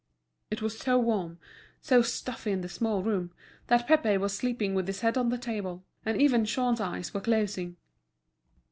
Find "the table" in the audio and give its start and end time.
5.29-5.85